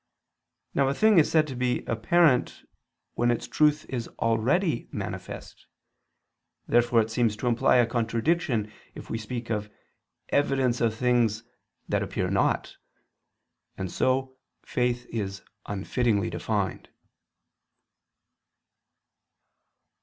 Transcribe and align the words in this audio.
Now 0.73 0.87
a 0.87 0.95
thing 0.95 1.19
is 1.19 1.29
said 1.29 1.45
to 1.45 1.55
be 1.55 1.85
apparent 1.85 2.63
when 3.13 3.29
its 3.29 3.47
truth 3.47 3.85
is 3.87 4.07
already 4.17 4.89
manifest. 4.91 5.67
Therefore 6.65 7.01
it 7.01 7.11
seems 7.11 7.35
to 7.37 7.45
imply 7.45 7.75
a 7.75 7.85
contradiction 7.85 8.73
to 8.95 9.17
speak 9.19 9.51
of 9.51 9.69
"evidence 10.29 10.81
of 10.81 10.95
things 10.95 11.43
that 11.87 12.01
appear 12.01 12.31
not": 12.31 12.77
and 13.77 13.91
so 13.91 14.39
faith 14.65 15.05
is 15.07 15.43
unfittingly 15.67 16.31
defined. 16.31 16.89